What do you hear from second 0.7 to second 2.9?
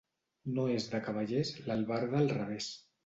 és de cavallers l'albarda al revés.